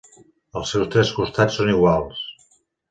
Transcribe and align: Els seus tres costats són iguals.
Els 0.61 0.71
seus 0.75 0.89
tres 0.95 1.13
costats 1.21 1.61
són 1.61 1.73
iguals. 1.79 2.29